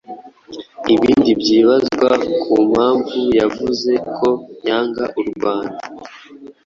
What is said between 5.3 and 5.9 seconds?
wanda,